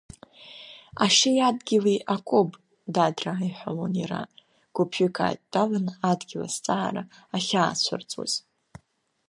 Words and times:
Ашьеи 1.03 1.39
адгьыли 1.47 1.95
акоуп, 2.15 2.51
дадраа, 2.93 3.39
иҳәалон 3.47 3.93
иара, 4.01 4.21
гәыԥҩык 4.75 5.15
ааидтәалан 5.23 5.87
адгьыл 6.09 6.43
азҵаара 6.47 7.03
ахьаацәырҵуаз. 7.35 8.33